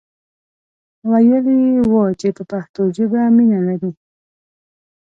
ویلی 1.09 1.59
وو 1.91 2.03
چې 2.19 2.27
په 2.37 2.43
پښتو 2.51 2.81
ژبه 2.95 3.21
مینه 3.37 3.59
لري. 3.67 3.91